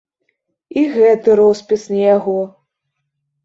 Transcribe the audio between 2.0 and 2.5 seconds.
яго.